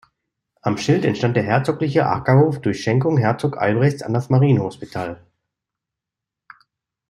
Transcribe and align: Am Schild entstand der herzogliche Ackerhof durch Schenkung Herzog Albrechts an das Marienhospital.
Am 0.63 0.79
Schild 0.79 1.05
entstand 1.05 1.35
der 1.35 1.43
herzogliche 1.43 2.07
Ackerhof 2.07 2.59
durch 2.59 2.81
Schenkung 2.81 3.17
Herzog 3.17 3.57
Albrechts 3.59 4.01
an 4.01 4.15
das 4.15 4.31
Marienhospital. 4.31 5.23